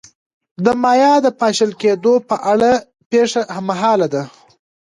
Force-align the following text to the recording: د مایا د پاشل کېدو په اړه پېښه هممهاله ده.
د 0.63 0.65
مایا 0.83 1.13
د 1.25 1.27
پاشل 1.39 1.71
کېدو 1.81 2.13
په 2.29 2.35
اړه 2.51 2.71
پېښه 3.11 3.41
هممهاله 3.55 4.07
ده. 4.13 4.23